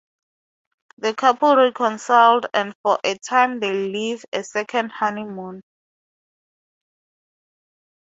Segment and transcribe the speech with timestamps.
[0.97, 5.61] The couple reconciled and for a time they live a second honeymoon.